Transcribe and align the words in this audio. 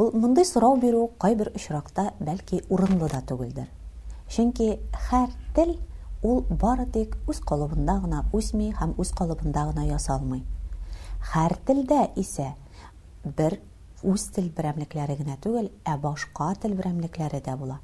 Бу 0.00 0.04
мондый 0.18 0.46
сорау 0.48 0.76
бирү 0.82 1.00
бир 1.38 1.48
очракта 1.58 2.02
бәлки 2.26 2.60
урынлы 2.76 3.08
да 3.14 3.18
түгелдер. 3.30 3.66
Чөнки 4.36 4.68
һәр 5.10 5.28
тел 5.58 5.72
ул 6.28 6.40
бары 6.62 6.86
тик 6.94 7.16
үз 7.32 7.40
калыбында 7.50 7.96
гына 8.04 8.22
үсми 8.38 8.70
һәм 8.78 8.94
үз 9.04 9.10
калыбында 9.18 9.66
гына 9.72 9.84
ясалмый. 9.90 10.44
Һәр 11.34 11.58
телдә 11.72 11.98
исә 12.24 12.46
бер 13.42 13.58
үз 14.14 14.24
тел 14.38 14.48
берәмлекләре 14.60 15.16
генә 15.20 15.36
түгел, 15.44 15.68
ә 15.84 15.98
башка 16.06 16.54
тел 16.62 16.72
берәмлекләре 16.80 17.42
дә 17.50 17.56
була. 17.60 17.76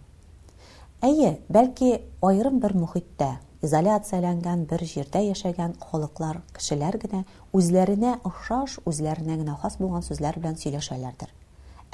Әйе, 1.04 1.34
бәлки 1.59 1.93
айрым 2.22 2.56
бер 2.64 2.72
мөхиттә, 2.86 3.34
изоляцияләнгән 3.61 4.64
бер 4.72 4.80
җирдә 4.95 5.20
яшәгән 5.28 5.77
халыклар, 5.91 6.41
кешеләр 6.56 6.97
генә 7.05 7.27
үзләренә 7.52 8.16
охшаш, 8.25 8.80
үзләренә 8.88 9.42
генә 9.45 9.59
хас 9.61 9.77
булган 9.78 10.02
сүзләр 10.09 10.41
белән 10.41 10.56
сөйләшәләрдер 10.64 11.30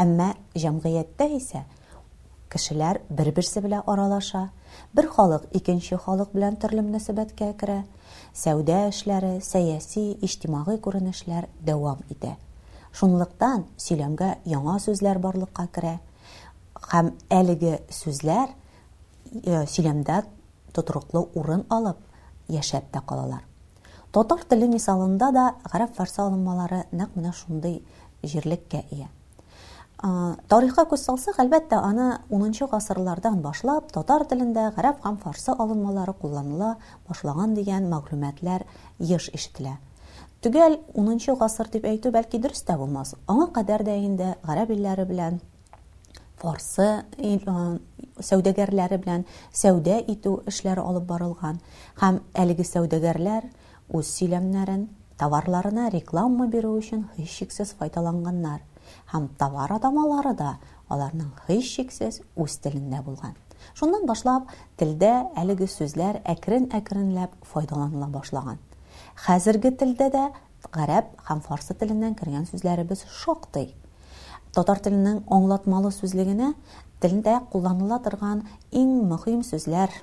әмма 0.03 0.30
җәмгыятьтә 0.59 1.27
исә 1.37 1.61
кешеләр 2.51 3.01
бер-берсе 3.11 3.61
белән 3.65 3.83
аралаша, 3.91 4.41
бер 4.95 5.09
халык 5.11 5.47
икенче 5.59 5.97
халык 6.05 6.30
белән 6.37 6.55
төрле 6.62 6.83
мөнәсәбәткә 6.87 7.48
керә, 7.59 7.80
сәүдә 8.39 8.77
эшләре, 8.93 9.33
сәяси, 9.43 10.05
иҗтимагый 10.23 10.79
күренешләр 10.79 11.48
дәвам 11.67 12.05
итә. 12.15 12.37
Шунлыктан 12.95 13.65
сөйләмгә 13.77 14.37
яңа 14.53 14.77
сүзләр 14.84 15.19
барлыкка 15.19 15.67
керә 15.75 15.97
һәм 16.92 17.11
әлеге 17.31 17.81
сүзләр 17.91 18.55
э, 19.42 19.67
сөйләмдә 19.67 20.20
тотрыклы 20.79 21.25
урын 21.34 21.67
алып, 21.75 21.98
яшәп 22.48 22.87
тә 22.95 23.03
калалар. 23.03 23.42
Татар 24.12 24.47
теле 24.48 24.69
мисалында 24.70 25.33
да 25.34 25.48
гараф 25.72 25.97
фарсы 25.98 26.22
алынмалары 26.22 26.84
нәкъ 26.92 27.19
менә 27.19 27.34
шундый 27.34 27.81
җирлеккә 28.22 28.84
ия 28.95 29.11
тарихка 30.52 30.83
күз 30.91 31.00
салсак, 31.06 31.38
әлбәттә, 31.41 31.78
аны 31.80 32.06
10нчы 32.28 32.66
гасырлардан 32.69 33.38
башлап, 33.41 33.86
татар 33.94 34.27
телендә 34.28 34.66
гарәп 34.77 34.98
һәм 35.00 35.14
фарсы 35.22 35.55
алынмалары 35.56 36.12
кулланыла 36.20 36.74
башлаган 37.08 37.55
дигән 37.56 37.86
мәгълүматлар 37.88 38.66
еш 39.00 39.30
ишетелә. 39.32 39.78
Түгел 40.44 40.77
10нчы 40.98 41.38
гасыр 41.41 41.70
дип 41.72 41.86
әйтү 41.88 42.12
бәлки 42.12 42.36
дөрес 42.42 42.60
тә 42.69 42.77
булмас. 42.77 43.14
Аңа 43.27 43.47
кадәр 43.56 43.86
дә 43.86 43.94
инде 44.02 44.34
гарәп 44.44 44.75
илләре 44.75 45.06
белән 45.08 45.41
фарсы 46.36 46.91
сәүдәгәрләре 48.20 49.00
белән 49.06 49.25
сәүдә 49.56 49.97
итү 50.16 50.34
эшләре 50.52 50.84
алып 50.84 51.08
барылган 51.08 51.62
һәм 52.02 52.20
әлеге 52.44 52.66
сәүдәгәрләр 52.69 53.48
үз 53.97 54.12
сөйләмнәрен, 54.19 54.84
товарларына 55.19 55.88
реклама 55.97 56.47
бирү 56.52 56.77
өчен 56.77 57.08
һичшиксез 57.16 57.72
файдаланганнар 57.78 58.60
һәм 59.13 59.27
товар 59.43 59.73
адамалары 59.79 60.33
да 60.41 60.55
аларның 60.93 61.31
һич 61.49 61.71
чексез 61.77 62.21
үз 62.37 62.57
телендә 62.65 63.03
булган. 63.03 63.35
Шуннан 63.75 64.05
башлап, 64.07 64.51
телдә 64.77 65.13
әлеге 65.41 65.67
сүзләр 65.73 66.19
әкрен-әкренләп 66.29 67.37
файдаланыла 67.49 68.09
башлаган. 68.12 68.59
Хәзерге 69.27 69.73
телдә 69.81 70.11
дә 70.12 70.25
гараб 70.73 71.09
һәм 71.29 71.41
фарсы 71.41 71.75
теленнән 71.75 72.15
кергән 72.19 72.47
сүзләребез 72.51 73.05
шоктый. 73.23 73.75
Татар 74.53 74.79
теленең 74.79 75.23
аңлатмалы 75.35 75.91
сүзлегенә 75.95 76.53
телдә 77.03 77.41
кулланыла 77.53 77.99
торган 78.05 78.45
иң 78.71 78.93
мөһим 79.11 79.41
сүзләр 79.45 79.97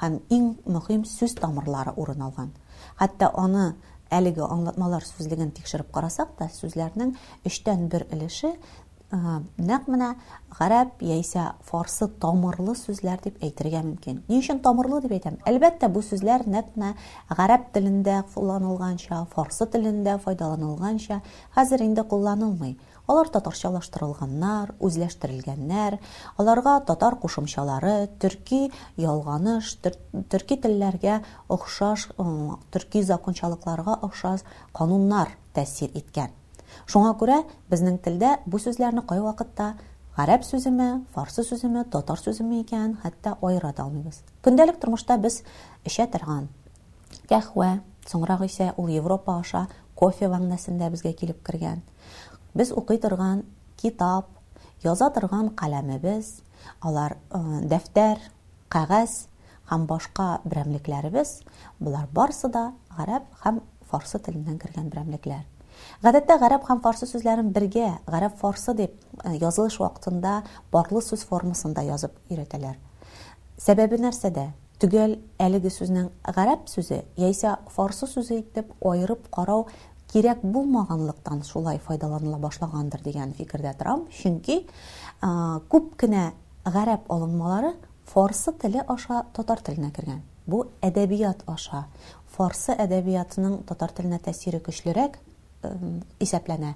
һәм 0.00 0.16
иң 0.32 0.46
мөһим 0.76 1.04
сүз 1.06 1.36
тамырлары 1.40 1.92
урын 1.96 2.22
алган. 2.28 2.54
Хәтта 3.00 3.28
аны 3.34 3.74
әлеге 4.16 4.42
аңлатмалар 4.46 5.04
сүзлеген 5.06 5.50
тикшереп 5.56 5.88
карасак 5.96 6.34
та 6.40 6.48
сүзләрнең 6.58 7.10
3 7.50 7.76
бер 7.94 8.06
1 8.10 8.16
өлеше 8.18 8.52
Э, 9.06 9.16
нәкъ 9.66 9.86
менә 9.92 10.06
ғараб, 10.58 10.88
яисә 11.06 11.42
фарсы 11.68 12.06
тамырлы 12.22 12.72
сүзләр 12.78 13.20
деп 13.26 13.36
әйтергә 13.46 13.82
мөмкин. 13.86 14.16
Ни 14.28 14.38
өчен 14.40 14.58
тамырлы 14.64 14.96
дип 15.04 15.12
әйтәм? 15.14 15.36
Әлбәттә, 15.50 15.86
бу 15.96 16.00
сүзләр 16.02 16.42
нәкъ 16.50 16.72
менә 16.80 16.88
ғараб 17.38 17.68
телендә 17.76 18.16
кулланылганча, 18.32 19.20
фарсы 19.34 19.68
телендә 19.74 20.16
файдаланылғанша 20.24 21.20
хәзер 21.56 21.84
инде 21.86 22.02
кулланылмый. 22.10 22.72
Алар 23.06 23.30
татарчалаштырылганнар, 23.36 24.72
үзләштерелгәннәр, 24.88 26.00
аларга 26.42 26.74
татар 26.88 27.14
кушымчалары, 27.22 28.08
төрки 28.24 28.58
елғаныш, 29.04 29.76
төрки 30.32 30.56
телләргә 30.66 31.20
охшаш, 31.48 32.08
төрки 32.74 33.04
закончалыкларга 33.12 33.94
охшаш 34.08 34.42
канунлар 34.74 35.30
тәсир 35.54 35.94
иткән. 36.02 36.34
Шуңа 36.92 37.10
күрә 37.18 37.36
безнең 37.72 37.96
телдә 38.06 38.30
бу 38.54 38.58
сүзләрне 38.62 39.02
кай 39.10 39.20
вакытта 39.24 39.66
гарәп 40.16 40.44
сүземе, 40.48 40.88
фарсы 41.14 41.44
сүземе, 41.48 41.82
татар 41.94 42.20
сүземе 42.22 42.60
икән, 42.64 42.94
хәтта 43.02 43.34
да 43.42 43.82
алмыйбыз. 43.84 44.22
Күндәлек 44.44 44.78
тормышта 44.80 45.18
без 45.18 45.42
эшә 45.84 46.06
торган 46.06 46.48
кәхвә, 47.30 47.80
соңрак 48.06 48.42
исә 48.46 48.72
ул 48.78 48.88
Европа 48.88 49.38
аша 49.40 49.66
кофе 49.94 50.28
вагнасында 50.28 50.90
безгә 50.90 51.12
килеп 51.12 51.42
кергән. 51.46 51.82
Без 52.54 52.72
укый 52.72 52.98
торган 52.98 53.42
китап, 53.76 54.26
яза 54.82 55.10
торган 55.10 55.50
каләмебез, 55.50 56.40
алар 56.80 57.16
э, 57.30 57.38
дәфтәр, 57.68 58.18
кагаз 58.68 59.26
һәм 59.70 59.84
башка 59.86 60.40
берәмлекләребез, 60.44 61.42
булар 61.80 62.08
барсы 62.14 62.48
да 62.48 62.72
гарәп 62.96 63.26
һәм 63.44 63.60
фарсы 63.90 64.18
теленнән 64.18 64.58
кергән 64.58 64.88
берәмлекләр. 64.88 65.44
Гадатта 66.04 66.36
гараб 66.42 66.64
һәм 66.70 66.78
фарсы 66.84 67.06
сүзләрен 67.10 67.48
бергә, 67.56 67.88
гараб 68.12 68.36
фарсы 68.42 68.72
дип 68.78 68.94
э, 69.22 69.36
язылыш 69.42 69.76
вакытында 69.80 70.36
барлы 70.72 71.02
сүз 71.08 71.24
формасында 71.30 71.82
язып 71.88 72.14
иретәләр. 72.32 72.78
Сәбәбе 73.66 73.98
нәрсәдә? 74.02 74.46
Түгел, 74.80 75.14
әлеге 75.40 75.70
сүзнең 75.72 76.08
гараб 76.36 76.66
сүзе 76.68 77.02
яисә 77.20 77.54
фарсы 77.76 78.06
сүзе 78.10 78.38
итеп 78.42 78.74
аерып 78.90 79.28
карау 79.32 79.66
кирәк 80.12 80.42
булмаганлыктан 80.44 81.42
шулай 81.48 81.78
файдаланыла 81.86 82.38
башлагандыр 82.38 83.00
дигән 83.02 83.32
фикердә 83.38 83.72
торам, 83.78 84.04
чөнки 84.18 84.58
э, 84.64 84.66
күп 85.72 85.92
кенә 85.96 86.32
гараб 86.66 87.08
алынмалары 87.12 87.72
фарсы 88.12 88.52
теле 88.62 88.84
аша 88.96 89.24
татар 89.34 89.64
теленә 89.66 89.92
кергән. 89.96 90.20
Бу 90.46 90.66
әдәбият 90.86 91.40
аша. 91.50 91.86
Фарсы 92.36 92.76
әдәбиятының 92.76 93.62
татар 93.66 93.90
теленә 93.96 94.20
тәсире 94.22 94.60
көчлерәк, 94.62 95.16
исәпләнә 96.24 96.72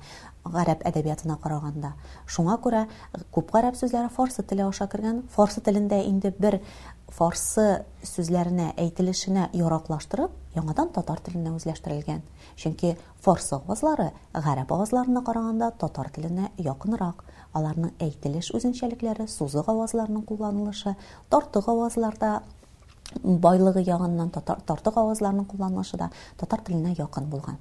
гарәп 0.55 0.83
әдәбиятына 0.91 1.37
караганда. 1.43 1.91
Шуңа 2.37 2.56
күрә 2.65 2.83
э, 2.87 3.21
күп 3.37 3.51
гарәп 3.55 3.77
сүзләре 3.78 4.11
форсы 4.17 4.43
теле 4.53 4.65
аша 4.67 4.87
кергән. 4.93 5.21
Форсы 5.34 5.61
телендә 5.69 5.99
инде 6.09 6.33
бер 6.45 6.59
форсы 7.17 7.67
сүзләренә 8.12 8.69
әйтелешенә 8.81 9.49
яраклаштырып, 9.59 10.31
яңадан 10.56 10.93
татар 10.97 11.21
теленә 11.27 11.53
үзләштерелгән. 11.59 12.23
Чөнки 12.56 12.95
форс 13.25 13.53
авазлары 13.56 14.11
гарәп 14.33 14.73
авазларына 14.77 15.25
караганда 15.27 15.71
татар 15.81 16.11
теленә 16.15 16.51
якынрак. 16.71 17.25
Аларның 17.53 17.91
әйтелеш 17.99 18.53
үзенчәлекләре, 18.55 19.27
сузы 19.28 19.65
авазларының 19.67 20.22
кулланылышы, 20.28 20.93
тартык 21.34 21.67
авазларда 21.72 22.34
байлыгы 23.25 23.83
ягыннан 23.83 24.31
татар 24.31 24.61
тартык 24.69 25.01
авазларының 25.03 25.49
да 25.99 26.11
татар 26.39 26.61
теленә 26.61 26.95
якын 26.99 27.25
булган. 27.27 27.59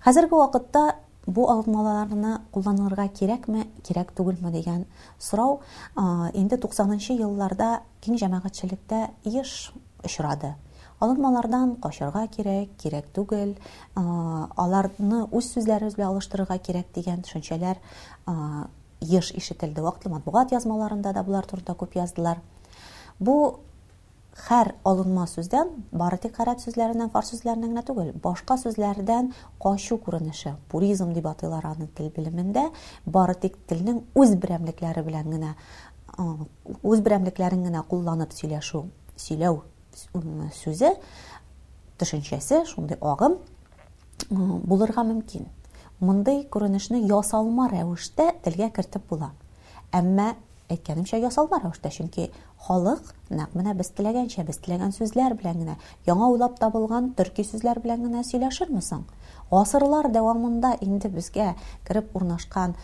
Хәзер 0.00 0.26
бу 0.30 0.38
вакытта 0.40 0.82
бу 1.36 1.42
алтмаларны 1.52 2.30
кулланырга 2.56 3.04
кирәкме, 3.18 3.66
кирәк 3.84 4.14
түгелме 4.16 4.48
дигән 4.54 4.86
сорау 5.26 5.58
инде 6.32 6.56
90-нчы 6.62 7.16
елларда 7.18 7.66
киң 8.06 8.16
җәмәгатьчелектә 8.22 9.02
еш 9.34 9.52
очрады. 10.02 10.54
Алтмалардан 11.04 11.76
кашырга 11.84 12.22
кирәк, 12.32 12.72
кирәк 12.80 13.10
түгел, 13.16 13.52
аларны 14.64 15.20
үз 15.36 15.52
сүзләре 15.52 15.92
белән 15.92 16.14
алыштырырга 16.14 16.56
кирәк 16.64 16.88
дигән 16.96 17.20
төшенчәләр 17.26 17.76
еш 19.04 19.34
ишетелде. 19.36 19.84
Вакытлы 19.84 20.14
матбугат 20.14 20.56
язмаларында 20.56 21.12
да 21.12 21.24
булар 21.28 21.44
турында 21.44 21.74
күп 21.76 22.00
яздылар. 22.00 22.40
Бу 23.20 23.36
Хәр 24.38 24.70
алынма 24.88 25.24
сүздән 25.26 25.70
бары 25.92 26.16
тик 26.22 26.36
гарәп 26.36 26.60
сүзләреннән 26.62 27.10
фарс 27.10 27.32
сүзләреннән 27.34 27.82
түгел 27.86 28.10
башка 28.22 28.54
сүзләрдән 28.62 29.32
қашу 29.64 29.98
күренеше 30.06 30.52
пуризм 30.70 31.10
дип 31.16 31.26
атыйлар 31.26 31.64
аны 31.70 31.88
тел 31.98 32.12
белемендә 32.14 32.62
бары 33.04 33.34
тек 33.34 33.56
телнең 33.72 33.98
үз 34.14 34.36
берәмлекләре 34.44 35.02
белән 35.02 35.32
генә 35.34 35.50
үз 36.92 37.02
берәмлекләрен 37.08 37.64
генә 37.66 37.82
кулланып 37.90 38.32
сөйләшү 38.38 38.84
сөйләү 39.18 40.52
сүзе 40.60 40.92
төшенчәсе 41.98 42.62
шундый 42.66 42.98
агым 43.00 43.38
ясалма 47.10 47.66
рәвештә 47.74 48.28
телгә 48.44 48.70
кертеп 48.78 49.08
була 49.10 49.32
әмма 49.90 50.36
әйткәнемчә 50.70 51.18
ясалма 51.18 51.58
рәвештә 51.64 51.90
чөнки 51.90 52.30
халык 52.70 53.06
нәкъ 53.36 53.56
менә 53.58 53.72
без 53.78 53.88
теләгәнчә, 53.98 54.42
без 54.48 54.58
теләгән 54.62 54.92
сүзләр 54.94 55.32
белән 55.40 55.56
генә, 55.64 55.74
яңа 56.06 56.28
уйлап 56.30 56.52
табылган 56.60 57.08
төрки 57.18 57.42
сүзләр 57.46 57.80
белән 57.82 58.04
генә 58.06 58.20
сөйләшермме 58.28 58.80
соң? 58.86 59.00
Гасырлар 59.50 60.06
дәвамында 60.14 60.76
инде 60.86 61.10
безгә 61.10 61.56
кирип 61.88 62.14
урнашкан 62.20 62.76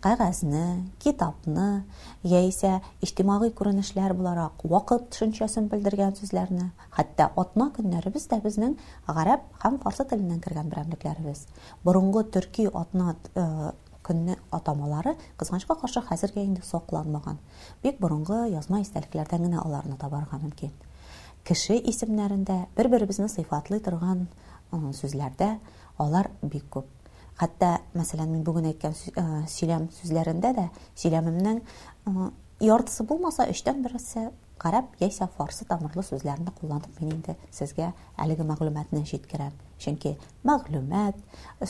кагазны, 0.00 0.62
китапны, 1.04 1.84
яисә 2.22 2.80
иҗтимагый 3.04 3.50
күренешләр 3.52 4.14
буларак, 4.16 4.64
вакыт 4.64 5.10
төшенчәсен 5.12 5.68
белдергән 5.68 6.16
сүзләрне, 6.16 6.70
хәтта 6.96 7.28
атна 7.36 7.68
көннәребез 7.76 8.24
дә 8.32 8.40
безнең 8.40 8.78
гараб 9.08 9.44
һәм 9.66 9.76
фарсы 9.84 10.06
теленнән 10.14 10.40
кергән 10.40 10.72
берәмлекләребез. 10.72 11.44
Борынгы 11.84 12.24
төрки 12.24 12.70
атна 12.72 13.16
э, 13.34 13.72
күнне 14.10 14.34
атамалары 14.58 15.12
кызганчка 15.38 15.76
каршы 15.78 16.00
хәзергә 16.08 16.42
инде 16.42 16.62
сакланмаган. 16.66 17.36
Бик 17.84 18.00
борынгы 18.02 18.40
язма 18.52 18.80
истәлекләрдән 18.82 19.44
генә 19.48 19.60
аларны 19.62 19.94
табарга 20.00 20.40
мөмкин. 20.42 20.72
Кеше 21.46 21.76
исемнәрендә 21.78 22.56
бер-беребезне 22.76 23.28
сыйфатлы 23.30 23.78
торган 23.80 24.26
сүзләрдә 24.72 25.52
алар 26.02 26.30
бик 26.42 26.66
күп. 26.74 26.88
Хәтта 27.40 27.70
мәсәлән 27.94 28.34
мин 28.34 28.42
бүген 28.44 28.66
әйткән 28.72 28.92
э, 28.92 29.24
сөйләм 29.48 29.86
сүзләрендә 30.00 30.50
дә 30.58 30.66
сөйләмемнең 31.00 31.62
яртысы 32.66 33.06
булмаса 33.08 33.46
өчтән 33.48 33.80
берсе 33.86 34.28
карап 34.60 34.90
яисә 35.00 35.30
фарсы 35.38 35.64
тамырлы 35.64 36.04
сүзләрне 36.10 36.52
кулланып 36.60 37.00
мин 37.00 37.14
инде 37.16 37.38
сезгә 37.56 37.92
әлеге 38.26 38.44
мәгълүматны 38.50 39.06
җиткерәм. 39.08 39.54
Чөнки 39.80 40.10
мәгълүмат 40.48 41.16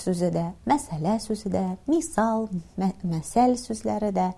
сүзе 0.00 0.28
дә, 0.34 0.44
мәсәлә 0.70 1.12
сүзе 1.22 1.50
дә, 1.54 1.60
мисал, 1.86 2.48
мәсәл 3.10 3.54
сүзләре 3.60 4.10
дә, 4.16 4.28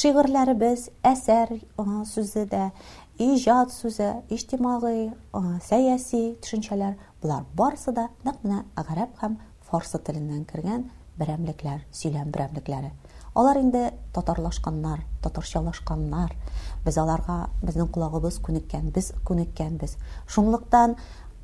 шигырьләребез, 0.00 0.86
әсәр 1.08 1.52
сүзе 2.08 2.46
дә, 2.48 2.64
иҗат 3.20 3.74
сүзе, 3.74 4.10
иҗтимагый, 4.32 5.10
сәяси 5.68 6.22
төшенчәләр 6.40 6.96
булар 7.20 7.44
барсы 7.56 7.92
да 7.92 8.06
нәкъ 8.24 8.46
менә 8.46 8.62
гарәп 8.76 9.20
һәм 9.20 9.36
фарс 9.68 9.92
теленнән 10.06 10.46
кергән 10.48 10.88
берәмлекләр, 11.20 11.84
сөйләм 11.92 12.30
берәмлекләре. 12.32 12.94
Алар 13.34 13.58
инде 13.60 13.90
татарлашканнар, 14.14 15.02
татарчалашканнар. 15.22 16.32
Без 16.84 16.96
аларга 16.98 17.50
безнең 17.62 17.90
колагыбыз 17.92 18.40
күнеккән, 18.42 18.88
без 18.94 19.12
күнеккән 19.28 19.76
без. 19.78 19.96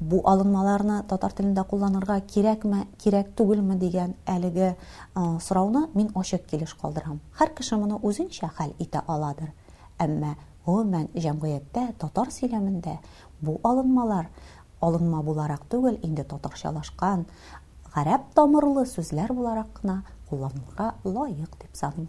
Бу 0.04 0.18
алынмаларны 0.28 0.96
татар 1.08 1.32
телендә 1.36 1.62
кулланырга 1.68 2.18
кирәкме, 2.32 2.82
кирәк 3.02 3.30
түгелме 3.40 3.76
дигән 3.82 4.10
әлеге 4.32 4.66
сорауны 5.44 5.80
мин 6.00 6.10
ошап 6.22 6.44
келиш 6.50 6.74
калдырам. 6.80 7.20
Һәр 7.38 7.54
кişе 7.56 7.78
моны 7.82 7.96
үзенчә 8.10 8.50
хәл 8.58 8.74
аладыр. 9.06 9.52
алады. 9.96 9.96
әмма 10.06 10.34
менә 10.66 11.08
җәмгыятьтә 11.24 11.86
татар 12.02 12.28
сөйлемендә 12.36 12.98
бу 13.40 13.54
алынмалар 13.70 14.28
алынма 14.80 15.22
буલарак 15.22 15.64
түгел, 15.72 15.96
инде 16.02 16.24
татарчалашкан, 16.24 17.24
қараб-тамырлы 17.94 18.84
сүзләр 18.92 19.32
буલаракна 19.32 20.02
кулланууга 20.28 20.92
лаик 21.04 21.50
дип 21.62 21.70
садым. 21.76 22.08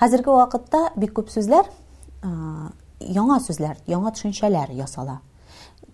Хәзерге 0.00 0.30
вакытта 0.38 0.90
бик 0.96 1.16
күп 1.18 1.30
сүзләр, 1.34 1.66
яңа 3.00 3.40
сүзләр, 3.48 3.78
яңа 3.96 4.10
төшүңчәләр 4.14 4.72
ясала 4.84 5.22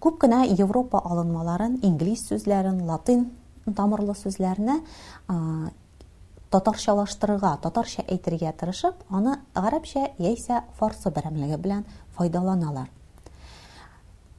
күп 0.03 0.17
кенә 0.25 0.41
Европа 0.59 0.99
алынмаларын, 1.07 1.77
инглиз 1.87 2.25
сүзләрен, 2.27 2.81
латин 2.89 3.29
тамырлы 3.79 4.17
сүзләренә 4.19 4.81
татарчалаштырырга, 6.53 7.53
татарча 7.63 8.03
әйтергә 8.11 8.51
тырышып, 8.59 8.99
аны 9.15 9.37
арабча 9.55 10.09
яисә 10.19 10.65
фарсы 10.79 11.13
берәмлеге 11.15 11.57
белән 11.63 11.85
файдаланалар. 12.19 12.91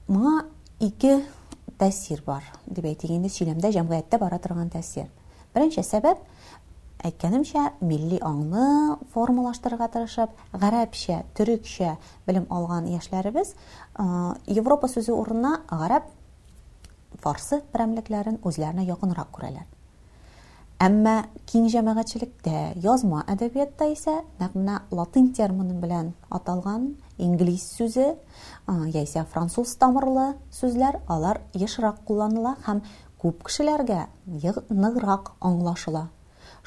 Моңа 0.09 0.43
ике 0.83 1.21
тәсир 1.79 2.19
бар 2.27 2.43
дип 2.67 2.83
әйтегенде 2.91 3.31
сөйләмдә 3.31 3.71
җәмгыятьтә 3.77 4.19
бара 4.19 4.41
торган 4.43 4.69
тәсир. 4.69 5.07
Беренче 5.55 5.81
сәбәп 5.87 6.19
әйткәнемчә, 7.07 7.61
милли 7.87 8.17
аңны 8.27 8.65
формалаштырырга 9.13 9.89
тырышып, 9.93 10.31
гарәпчә, 10.61 11.17
төрекчә 11.37 11.89
белем 12.27 12.45
алган 12.53 12.85
яшьләребез 12.93 13.49
Европа 14.59 14.87
сүзе 14.93 15.11
урынына 15.11 15.57
гарәп 15.71 16.07
фарсы 17.23 17.59
берәмлекләрен 17.73 18.37
үзләренә 18.49 18.85
якынрак 18.87 19.33
күрәләр. 19.35 19.67
Әмма 20.83 21.17
киң 21.47 21.67
җәмәгатьчелектә, 21.71 22.55
язма 22.83 23.21
әдәбиятта 23.31 23.85
исә 23.93 24.15
нәкъ 24.39 24.57
менә 24.57 24.79
латын 24.91 25.29
термины 25.37 25.77
белән 25.79 26.11
аталган 26.31 26.89
инглиз 27.19 27.67
сүзе 27.77 28.09
яисә 28.95 29.23
француз 29.33 29.75
тамырлы 29.79 30.33
сүзләр 30.59 30.99
алар 31.07 31.39
ешрак 31.53 32.01
кулланыла 32.09 32.55
һәм 32.67 32.81
күп 33.23 33.43
кешеләргә 33.47 34.01
нығырак 34.27 35.31
аңлашыла 35.39 36.07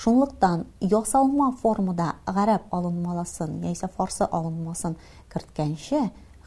Шунлықтан, 0.05 0.61
ясалма 0.93 1.49
формада 1.61 2.09
ғараб 2.37 2.67
алынмаласын, 2.77 3.55
яисә 3.65 3.89
фарсы 3.95 4.27
алынмасын 4.29 4.97
керткәнче, 5.33 6.03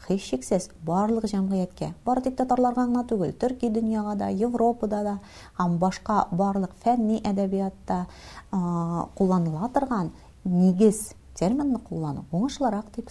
һич 0.06 0.28
барлық 0.30 0.78
барлык 0.86 1.26
җәмгыятькә, 1.32 1.88
бар 2.06 2.20
тик 2.22 2.36
татарларга 2.36 2.86
гына 2.86 3.02
төрки 3.38 3.68
да, 4.20 4.28
Европада 4.28 5.02
да, 5.02 5.18
һәм 5.58 5.76
башка 5.78 6.28
барлык 6.30 6.70
фәнни 6.84 7.20
әдәбиятта 7.24 8.06
кулланыла 8.52 9.68
торган 9.74 10.12
нигез 10.44 11.14
терминны 11.34 11.78
куллану 11.80 12.24
уңышлырак 12.30 12.86
дип 12.94 13.10